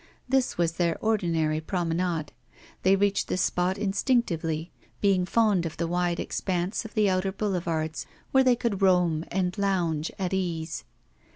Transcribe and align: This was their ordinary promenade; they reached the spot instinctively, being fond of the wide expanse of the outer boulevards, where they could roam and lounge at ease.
This 0.27 0.57
was 0.57 0.71
their 0.77 0.97
ordinary 0.99 1.61
promenade; 1.61 2.31
they 2.81 2.95
reached 2.95 3.27
the 3.27 3.37
spot 3.37 3.77
instinctively, 3.77 4.71
being 4.99 5.27
fond 5.27 5.63
of 5.63 5.77
the 5.77 5.85
wide 5.85 6.19
expanse 6.19 6.83
of 6.83 6.95
the 6.95 7.07
outer 7.07 7.31
boulevards, 7.31 8.07
where 8.31 8.43
they 8.43 8.55
could 8.55 8.81
roam 8.81 9.25
and 9.29 9.55
lounge 9.59 10.11
at 10.17 10.33
ease. 10.33 10.85